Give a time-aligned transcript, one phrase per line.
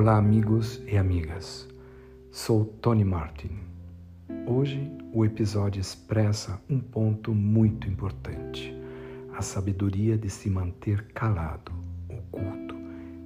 [0.00, 1.68] Olá, amigos e amigas.
[2.32, 3.50] Sou Tony Martin.
[4.46, 8.74] Hoje o episódio expressa um ponto muito importante:
[9.36, 11.70] a sabedoria de se manter calado,
[12.08, 12.74] oculto,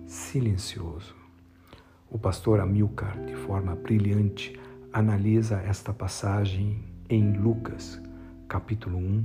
[0.04, 1.14] silencioso.
[2.10, 4.58] O pastor Amilcar, de forma brilhante,
[4.92, 8.02] analisa esta passagem em Lucas,
[8.48, 9.24] capítulo 1,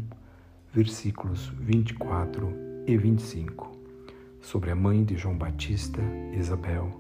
[0.71, 2.53] versículos 24
[2.85, 3.75] e 25,
[4.39, 5.99] sobre a mãe de João Batista,
[6.31, 6.98] Isabel,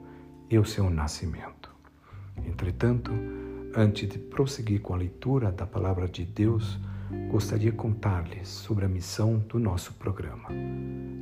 [0.49, 1.69] e o seu nascimento.
[2.45, 3.11] Entretanto,
[3.75, 6.79] antes de prosseguir com a leitura da palavra de Deus,
[7.29, 10.49] gostaria de contar-lhes sobre a missão do nosso programa.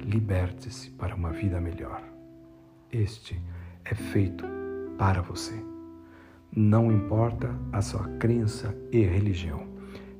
[0.05, 2.02] Liberte-se para uma vida melhor.
[2.91, 3.40] Este
[3.84, 4.45] é feito
[4.98, 5.53] para você.
[6.55, 9.67] Não importa a sua crença e religião,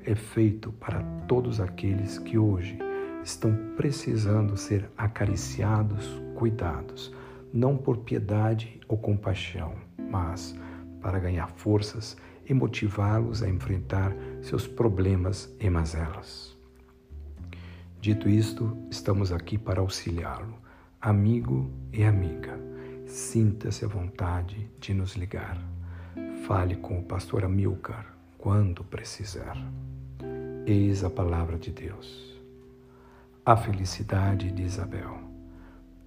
[0.04, 2.78] é feito para todos aqueles que hoje
[3.24, 7.12] estão precisando ser acariciados, cuidados,
[7.52, 9.74] não por piedade ou compaixão,
[10.10, 10.54] mas
[11.00, 12.16] para ganhar forças
[12.48, 16.56] e motivá-los a enfrentar seus problemas e mazelas.
[18.00, 20.54] Dito isto, estamos aqui para auxiliá-lo,
[21.00, 22.58] amigo e amiga.
[23.06, 25.58] Sinta-se à vontade de nos ligar.
[26.46, 29.56] Fale com o pastor Amilcar quando precisar.
[30.64, 32.38] Eis a palavra de Deus.
[33.44, 35.27] A felicidade de Isabel.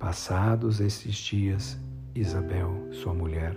[0.01, 1.79] Passados esses dias,
[2.15, 3.55] Isabel, sua mulher,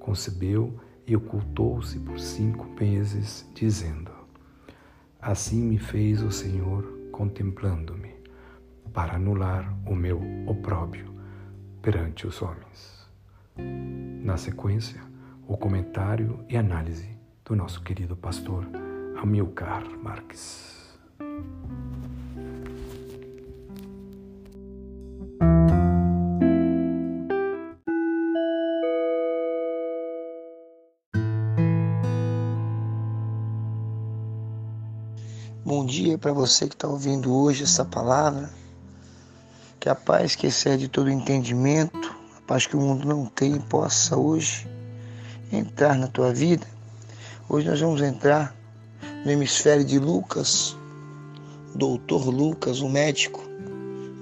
[0.00, 4.10] concebeu e ocultou-se por cinco meses, dizendo:
[5.22, 8.16] Assim me fez o Senhor contemplando-me,
[8.92, 11.14] para anular o meu opróbrio
[11.80, 13.08] perante os homens.
[14.24, 15.00] Na sequência,
[15.46, 18.68] o comentário e análise do nosso querido pastor
[19.22, 20.98] Amilcar Marques.
[36.20, 38.50] Para você que está ouvindo hoje essa palavra.
[39.78, 44.16] Que a paz que excede todo entendimento, a paz que o mundo não tem, possa
[44.16, 44.66] hoje
[45.52, 46.66] entrar na tua vida.
[47.48, 48.56] Hoje nós vamos entrar
[49.24, 50.76] no hemisfério de Lucas,
[51.74, 53.42] doutor Lucas, um médico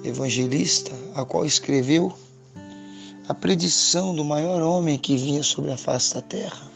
[0.03, 2.13] evangelista, a qual escreveu
[3.29, 6.67] a predição do maior homem que vinha sobre a face da terra.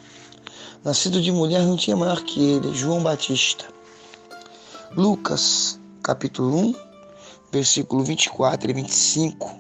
[0.84, 3.77] Nascido de mulher, não tinha maior que ele, João Batista.
[4.98, 6.74] Lucas, capítulo 1,
[7.52, 9.56] versículo 24 e 25.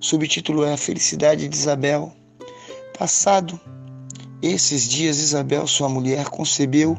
[0.00, 2.10] Subtítulo é A Felicidade de Isabel.
[2.98, 3.60] Passado
[4.40, 6.96] esses dias, Isabel, sua mulher, concebeu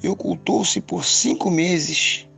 [0.00, 2.28] e ocultou-se por cinco meses,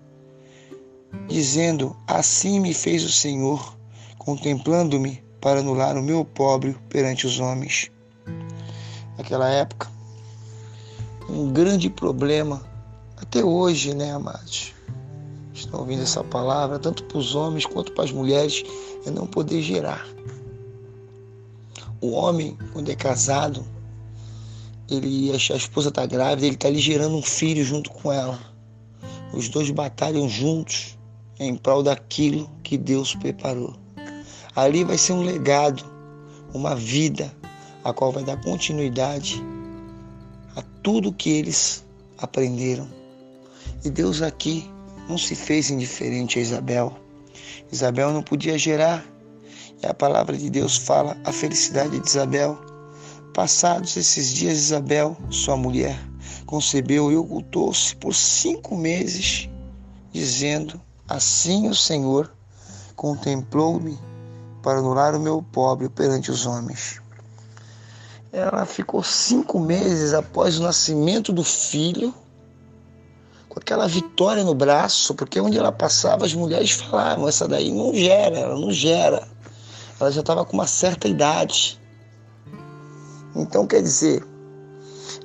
[1.28, 3.76] dizendo: Assim me fez o Senhor,
[4.16, 7.90] contemplando-me para anular o meu pobre perante os homens.
[9.18, 9.92] Naquela época,
[11.28, 12.71] um grande problema
[13.22, 14.74] até hoje, né, amados?
[15.54, 18.64] Estão ouvindo essa palavra, tanto para os homens quanto para as mulheres,
[19.06, 20.06] é não poder gerar.
[22.00, 23.64] O homem, quando é casado,
[24.90, 28.38] ele a esposa está grávida, ele está ali gerando um filho junto com ela.
[29.32, 30.98] Os dois batalham juntos
[31.38, 33.74] em prol daquilo que Deus preparou.
[34.54, 35.84] Ali vai ser um legado,
[36.52, 37.32] uma vida,
[37.84, 39.40] a qual vai dar continuidade
[40.56, 41.84] a tudo que eles
[42.18, 43.01] aprenderam
[43.84, 44.70] e Deus aqui
[45.08, 46.96] não se fez indiferente a Isabel.
[47.70, 49.04] Isabel não podia gerar.
[49.82, 52.56] E a palavra de Deus fala a felicidade de Isabel.
[53.34, 55.98] Passados esses dias, Isabel, sua mulher,
[56.46, 59.48] concebeu e ocultou-se por cinco meses,
[60.12, 62.32] dizendo: Assim o Senhor
[62.94, 63.98] contemplou-me
[64.62, 67.00] para anular o meu pobre perante os homens.
[68.30, 72.14] Ela ficou cinco meses após o nascimento do filho
[73.52, 77.94] com aquela vitória no braço, porque onde ela passava as mulheres falavam: essa daí não
[77.94, 79.28] gera, ela não gera.
[80.00, 81.78] Ela já estava com uma certa idade.
[83.36, 84.24] Então, quer dizer,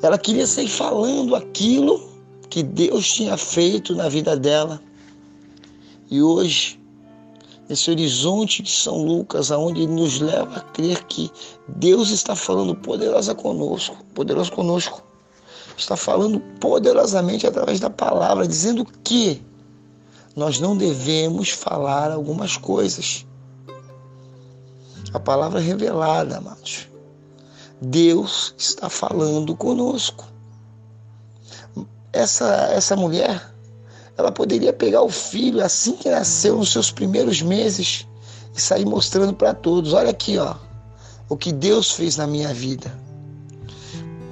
[0.02, 2.06] ela queria sair falando aquilo
[2.50, 4.82] que Deus tinha feito na vida dela.
[6.12, 6.78] E hoje,
[7.70, 11.32] esse horizonte de São Lucas, aonde ele nos leva a crer que
[11.66, 15.07] Deus está falando poderosa conosco, poderoso conosco
[15.78, 19.46] está falando poderosamente através da palavra, dizendo que
[20.36, 23.26] nós não devemos falar algumas coisas.
[25.14, 26.90] A palavra é revelada, amados.
[27.80, 30.26] Deus está falando conosco.
[32.12, 33.54] Essa, essa mulher,
[34.18, 38.08] ela poderia pegar o filho assim que nasceu, nos seus primeiros meses,
[38.56, 40.56] e sair mostrando para todos: olha aqui, ó.
[41.30, 42.92] o que Deus fez na minha vida.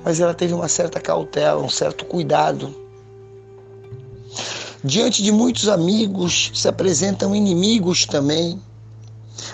[0.06, 2.74] Mas ela teve uma certa cautela, um certo cuidado.
[4.84, 8.62] Diante de muitos amigos se apresentam inimigos também.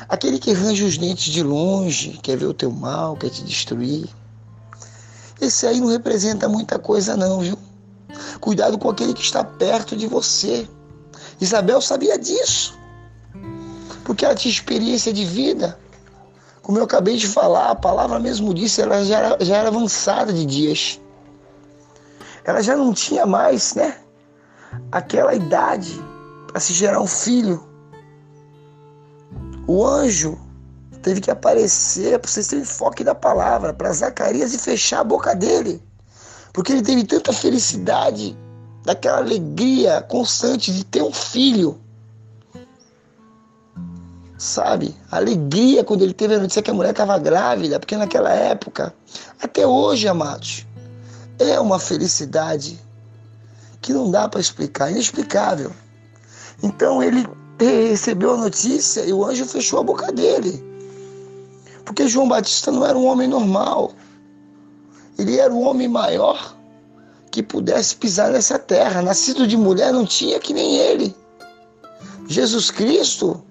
[0.09, 4.09] Aquele que arranja os dentes de longe, quer ver o teu mal, quer te destruir.
[5.39, 7.57] Esse aí não representa muita coisa, não, viu?
[8.42, 10.68] Cuidado com aquele que está perto de você.
[11.39, 12.77] Isabel sabia disso,
[14.04, 15.80] porque ela tinha experiência de vida.
[16.61, 20.31] Como eu acabei de falar, a palavra mesmo disse, ela já era, já era avançada
[20.31, 20.99] de dias.
[22.43, 23.97] Ela já não tinha mais, né?
[24.91, 25.99] Aquela idade
[26.47, 27.63] para se gerar um filho.
[29.67, 30.37] O anjo
[31.01, 35.35] teve que aparecer, para vocês terem foco da palavra, para Zacarias e fechar a boca
[35.35, 35.81] dele.
[36.53, 38.37] Porque ele teve tanta felicidade,
[38.83, 41.79] daquela alegria constante de ter um filho.
[44.41, 44.97] Sabe?
[45.11, 48.91] Alegria quando ele teve a notícia que a mulher estava grávida, porque naquela época,
[49.39, 50.65] até hoje, amados,
[51.38, 52.81] é uma felicidade
[53.79, 55.71] que não dá para explicar, inexplicável.
[56.63, 57.23] Então ele
[57.59, 60.59] recebeu a notícia e o anjo fechou a boca dele.
[61.85, 63.91] Porque João Batista não era um homem normal.
[65.19, 66.57] Ele era o homem maior
[67.29, 69.03] que pudesse pisar nessa terra.
[69.03, 71.15] Nascido de mulher não tinha que nem ele.
[72.27, 73.45] Jesus Cristo,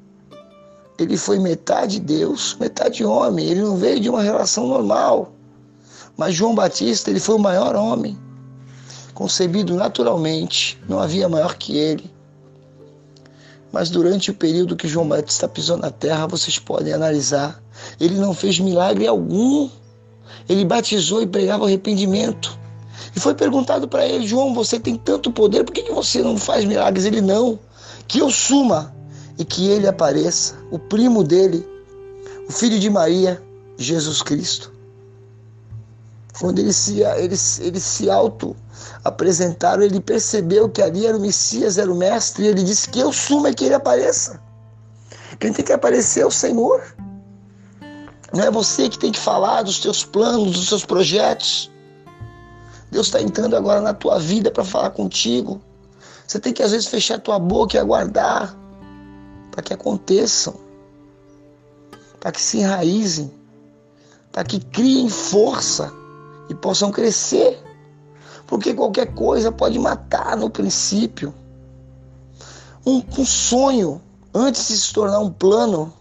[1.00, 3.46] ele foi metade Deus, metade homem.
[3.46, 5.32] Ele não veio de uma relação normal.
[6.14, 8.18] Mas João Batista, ele foi o maior homem.
[9.14, 12.10] Concebido naturalmente, não havia maior que ele.
[13.72, 17.62] Mas durante o período que João Batista pisou na terra, vocês podem analisar.
[17.98, 19.70] Ele não fez milagre algum.
[20.48, 22.58] Ele batizou e pregava arrependimento.
[23.16, 26.36] E foi perguntado para ele: João, você tem tanto poder, por que, que você não
[26.36, 27.06] faz milagres?
[27.06, 27.58] Ele não.
[28.06, 28.99] Que eu suma
[29.40, 31.66] e que ele apareça, o primo dele,
[32.46, 33.42] o filho de Maria,
[33.78, 34.70] Jesus Cristo.
[36.38, 38.54] Quando ele se, ele, se auto
[39.02, 43.00] apresentaram, ele percebeu que ali era o Messias, era o Mestre, e ele disse que
[43.00, 44.38] eu sumo é que ele apareça.
[45.38, 46.82] Quem tem que aparecer é o Senhor.
[48.34, 51.70] Não é você que tem que falar dos teus planos, dos seus projetos.
[52.90, 55.62] Deus está entrando agora na tua vida para falar contigo.
[56.26, 58.59] Você tem que às vezes fechar tua boca e aguardar
[59.60, 60.54] para que aconteçam,
[62.18, 63.30] para que se enraizem,
[64.32, 65.92] para que criem força
[66.48, 67.62] e possam crescer.
[68.46, 71.34] Porque qualquer coisa pode matar no princípio.
[72.86, 74.00] Um, um sonho,
[74.32, 75.92] antes de se tornar um plano,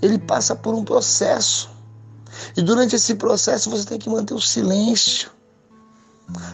[0.00, 1.68] ele passa por um processo.
[2.56, 5.30] E durante esse processo você tem que manter o silêncio.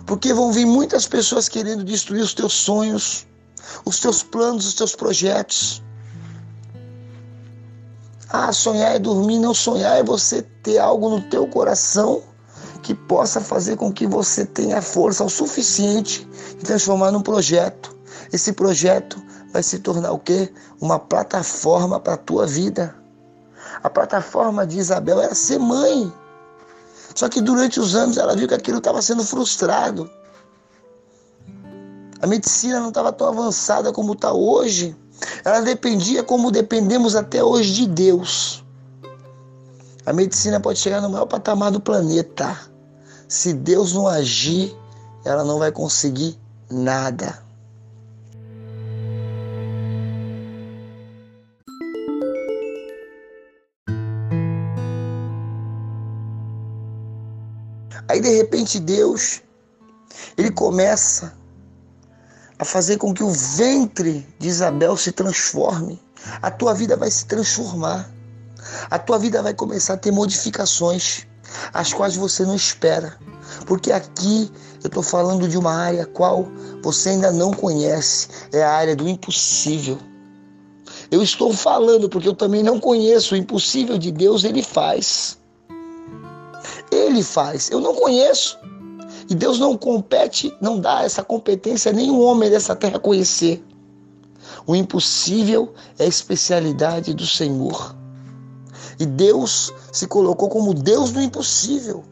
[0.04, 3.26] Porque vão vir muitas pessoas querendo destruir os teus sonhos,
[3.84, 5.82] os teus planos, os teus projetos.
[8.28, 12.22] Ah, sonhar é dormir, não sonhar é você ter algo no teu coração
[12.82, 16.28] que possa fazer com que você tenha força o suficiente
[16.58, 17.96] de transformar num projeto.
[18.32, 19.22] Esse projeto
[19.52, 20.52] vai se tornar o quê?
[20.80, 22.94] Uma plataforma para a tua vida.
[23.82, 26.12] A plataforma de Isabel era ser mãe.
[27.14, 30.10] Só que durante os anos ela viu que aquilo estava sendo frustrado.
[32.20, 34.96] A medicina não estava tão avançada como está hoje.
[35.44, 38.64] Ela dependia como dependemos até hoje de Deus.
[40.04, 42.58] A medicina pode chegar no maior patamar do planeta.
[43.28, 44.74] Se Deus não agir,
[45.24, 46.38] ela não vai conseguir
[46.70, 47.44] nada.
[58.08, 59.42] Aí de repente Deus,
[60.38, 61.34] ele começa
[62.58, 66.00] a fazer com que o ventre de Isabel se transforme.
[66.42, 68.10] A tua vida vai se transformar.
[68.90, 71.26] A tua vida vai começar a ter modificações,
[71.72, 73.16] as quais você não espera.
[73.66, 74.50] Porque aqui
[74.82, 76.48] eu estou falando de uma área qual
[76.82, 79.98] você ainda não conhece, é a área do impossível.
[81.10, 85.38] Eu estou falando porque eu também não conheço o impossível de Deus, ele faz.
[86.90, 88.58] Ele faz, eu não conheço.
[89.28, 93.64] E Deus não compete, não dá essa competência a nenhum homem dessa terra conhecer.
[94.66, 97.94] O impossível é a especialidade do Senhor.
[98.98, 102.04] E Deus se colocou como Deus do impossível.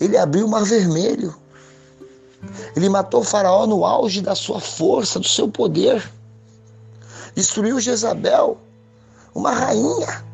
[0.00, 1.34] Ele abriu o mar vermelho.
[2.76, 6.08] Ele matou faraó no auge da sua força, do seu poder.
[7.34, 8.58] Destruiu Jezabel,
[9.34, 10.24] uma rainha.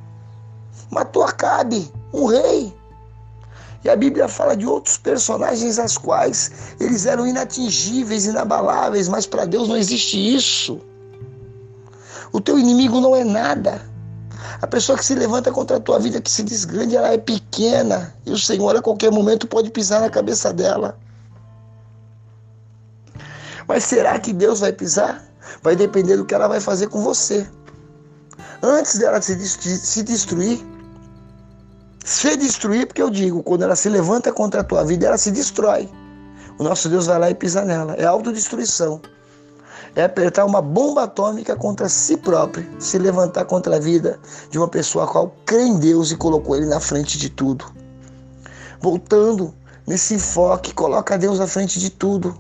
[0.91, 2.75] Matou Acabe, um rei.
[3.85, 6.51] E a Bíblia fala de outros personagens as quais
[6.81, 10.81] eles eram inatingíveis, inabaláveis, mas para Deus não existe isso.
[12.33, 13.81] O teu inimigo não é nada.
[14.61, 17.19] A pessoa que se levanta contra a tua vida, que se diz grande, ela é
[17.19, 18.15] pequena.
[18.25, 20.99] E o Senhor a qualquer momento pode pisar na cabeça dela.
[23.69, 25.23] Mas será que Deus vai pisar?
[25.63, 27.47] Vai depender do que ela vai fazer com você.
[28.63, 30.65] Antes dela se, destruir,
[32.05, 35.31] se destruir, porque eu digo, quando ela se levanta contra a tua vida, ela se
[35.31, 35.89] destrói.
[36.59, 37.95] O nosso Deus vai lá e pisa nela.
[37.95, 39.01] É autodestruição.
[39.97, 44.21] É apertar uma bomba atômica contra si próprio, se levantar contra a vida
[44.51, 47.65] de uma pessoa a qual crê em Deus e colocou ele na frente de tudo.
[48.81, 49.55] Voltando
[49.87, 52.37] nesse enfoque, coloca Deus na frente de tudo.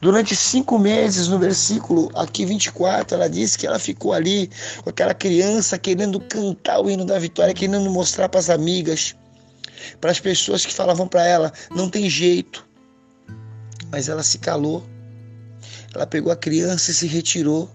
[0.00, 4.50] Durante cinco meses, no versículo aqui 24, ela diz que ela ficou ali
[4.82, 9.14] com aquela criança querendo cantar o hino da vitória, querendo mostrar para as amigas,
[10.00, 12.66] para as pessoas que falavam para ela: não tem jeito.
[13.90, 14.84] Mas ela se calou.
[15.94, 17.70] Ela pegou a criança e se retirou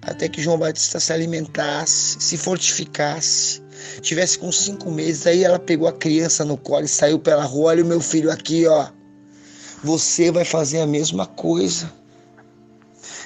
[0.00, 3.60] até que João Batista se alimentasse, se fortificasse,
[4.00, 5.26] tivesse com cinco meses.
[5.26, 7.72] Aí ela pegou a criança no colo e saiu pela rua.
[7.72, 8.88] Olha o meu filho aqui, ó
[9.82, 11.90] você vai fazer a mesma coisa.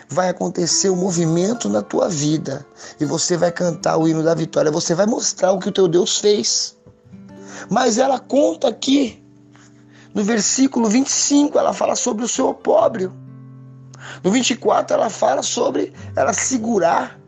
[0.08, 2.64] Vai acontecer um movimento na tua vida
[3.00, 5.88] e você vai cantar o hino da vitória, você vai mostrar o que o teu
[5.88, 6.76] Deus fez.
[7.70, 9.22] Mas ela conta aqui,
[10.14, 13.12] no versículo 25, ela fala sobre o seu opróbrio.
[14.22, 17.18] No 24, ela fala sobre ela segurar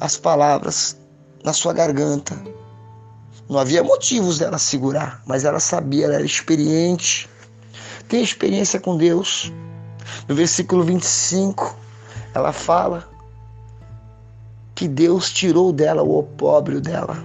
[0.00, 0.96] as palavras
[1.44, 2.40] na sua garganta.
[3.48, 7.28] Não havia motivos dela segurar, mas ela sabia, ela era experiente
[8.12, 9.50] tem experiência com Deus.
[10.28, 11.74] No versículo 25,
[12.34, 13.08] ela fala
[14.74, 17.16] que Deus tirou dela o opróbrio dela.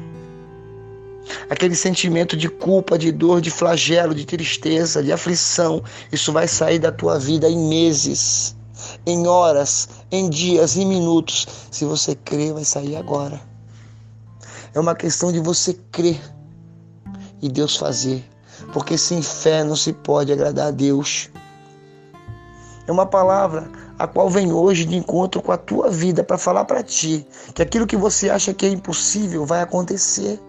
[1.49, 6.79] Aquele sentimento de culpa, de dor, de flagelo, de tristeza, de aflição, isso vai sair
[6.79, 8.55] da tua vida em meses,
[9.05, 11.45] em horas, em dias, em minutos.
[11.69, 13.41] Se você crer, vai sair agora.
[14.73, 16.21] É uma questão de você crer
[17.41, 18.23] e Deus fazer
[18.73, 21.29] porque sem fé não se pode agradar a Deus.
[22.87, 26.65] É uma palavra a qual vem hoje de encontro com a tua vida para falar
[26.65, 30.39] para ti que aquilo que você acha que é impossível vai acontecer.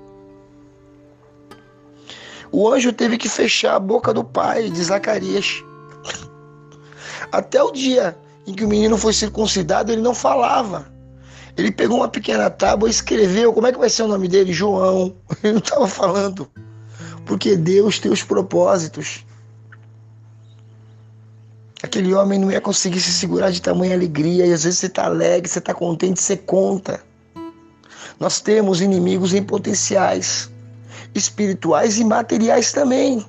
[2.50, 5.62] O anjo teve que fechar a boca do pai de Zacarias.
[7.30, 10.90] Até o dia em que o menino foi circuncidado, ele não falava.
[11.56, 13.52] Ele pegou uma pequena tábua e escreveu.
[13.52, 14.52] Como é que vai ser o nome dele?
[14.52, 15.14] João.
[15.42, 16.48] Ele não estava falando
[17.28, 19.24] porque Deus tem os propósitos.
[21.82, 25.04] Aquele homem não ia conseguir se segurar de tamanha alegria, e às vezes você está
[25.04, 27.04] alegre, você está contente, você conta.
[28.18, 30.50] Nós temos inimigos em potenciais,
[31.14, 33.24] espirituais e materiais também.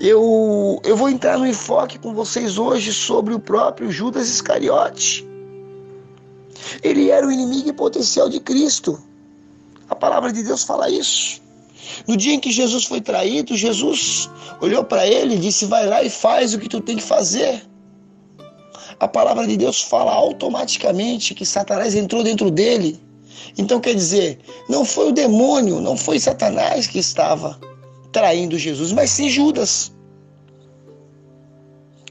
[0.00, 5.26] Eu, eu vou entrar no enfoque com vocês hoje sobre o próprio Judas Iscariote.
[6.82, 9.02] Ele era o inimigo em potencial de Cristo.
[9.90, 11.43] A palavra de Deus fala isso.
[12.06, 16.02] No dia em que Jesus foi traído, Jesus olhou para ele e disse: Vai lá
[16.02, 17.62] e faz o que tu tem que fazer.
[18.98, 23.00] A palavra de Deus fala automaticamente que Satanás entrou dentro dele.
[23.58, 24.38] Então quer dizer,
[24.68, 27.58] não foi o demônio, não foi Satanás que estava
[28.12, 29.92] traindo Jesus, mas sim Judas.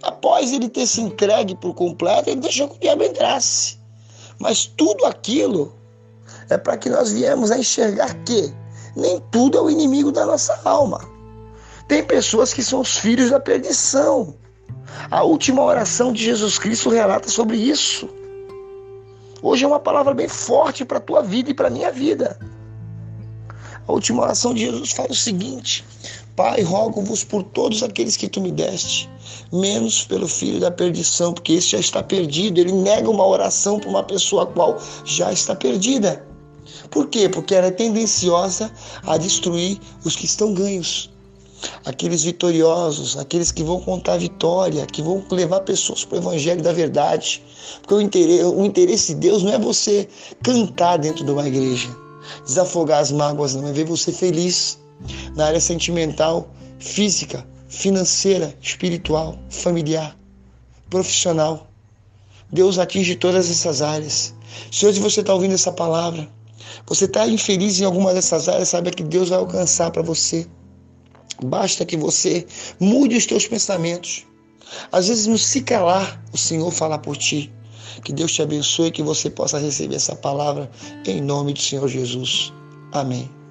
[0.01, 3.77] Após ele ter se entregue por completo, ele deixou que o diabo entrasse.
[4.37, 5.73] Mas tudo aquilo
[6.49, 8.53] é para que nós viemos a enxergar que
[8.95, 11.01] nem tudo é o inimigo da nossa alma.
[11.87, 14.35] Tem pessoas que são os filhos da perdição.
[15.09, 18.09] A última oração de Jesus Cristo relata sobre isso.
[19.41, 22.39] Hoje é uma palavra bem forte para a tua vida e para a minha vida.
[23.85, 25.83] A última oração de Jesus fala o seguinte:
[26.35, 29.09] Pai, rogo-vos por todos aqueles que tu me deste,
[29.51, 32.59] menos pelo filho da perdição, porque esse já está perdido.
[32.59, 36.25] Ele nega uma oração para uma pessoa a qual já está perdida.
[36.89, 37.29] Por quê?
[37.29, 38.71] Porque ela é tendenciosa
[39.05, 41.11] a destruir os que estão ganhos.
[41.85, 46.73] Aqueles vitoriosos, aqueles que vão contar vitória, que vão levar pessoas para o evangelho da
[46.73, 47.41] verdade.
[47.81, 50.07] Porque o interesse, o interesse de Deus não é você
[50.43, 51.89] cantar dentro de uma igreja,
[52.45, 54.77] desafogar as mágoas, não, é ver você feliz
[55.35, 56.49] na área sentimental,
[56.79, 60.17] física, financeira, espiritual, familiar,
[60.89, 61.67] profissional.
[62.51, 64.33] Deus atinge todas essas áreas.
[64.71, 66.29] Se hoje você está ouvindo essa palavra,
[66.85, 70.47] você está infeliz em alguma dessas áreas, saiba que Deus vai alcançar para você.
[71.43, 72.45] Basta que você
[72.79, 74.25] mude os teus pensamentos.
[74.91, 77.51] Às vezes, no se calar, o Senhor fala por ti.
[78.03, 80.69] Que Deus te abençoe e que você possa receber essa palavra
[81.05, 82.51] em nome do Senhor Jesus.
[82.91, 83.42] Amém.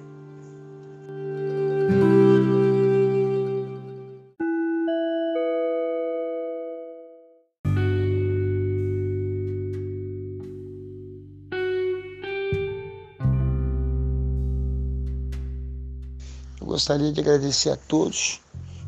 [16.83, 18.41] Gostaria de agradecer a todos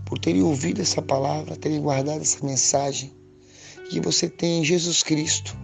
[0.06, 3.14] por terem ouvido essa palavra, terem guardado essa mensagem.
[3.90, 5.56] Que você tem em Jesus Cristo,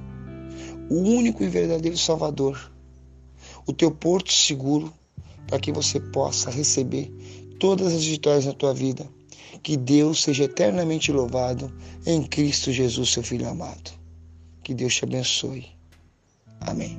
[0.89, 2.71] o único e verdadeiro Salvador,
[3.67, 4.93] o teu porto seguro
[5.45, 7.11] para que você possa receber
[7.59, 9.05] todas as vitórias na tua vida.
[9.61, 11.69] Que Deus seja eternamente louvado
[12.05, 13.91] em Cristo Jesus, seu Filho amado.
[14.63, 15.65] Que Deus te abençoe.
[16.61, 16.97] Amém.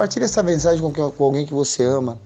[0.00, 2.18] Compartilhe essa mensagem com alguém que você ama.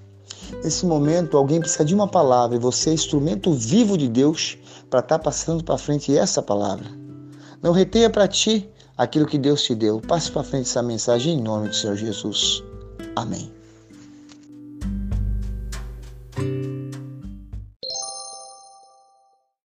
[0.62, 4.57] Nesse momento, alguém precisa de uma palavra e você é instrumento vivo de Deus
[4.88, 6.87] para estar tá passando para frente essa palavra.
[7.61, 10.00] Não retenha para ti aquilo que Deus te deu.
[10.00, 12.62] Passe para frente essa mensagem em nome do Senhor Jesus.
[13.16, 13.52] Amém.